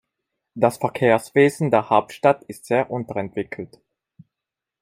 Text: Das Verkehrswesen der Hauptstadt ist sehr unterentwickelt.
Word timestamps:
Das 0.55 0.77
Verkehrswesen 0.79 1.69
der 1.69 1.91
Hauptstadt 1.91 2.43
ist 2.45 2.65
sehr 2.65 2.89
unterentwickelt. 2.89 3.79